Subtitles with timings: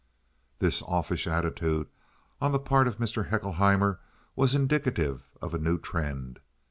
[0.57, 1.87] This offish attitude
[2.41, 3.27] on the part of Mr.
[3.29, 3.99] Haeckelheimer
[4.35, 6.39] was indicative of a new trend.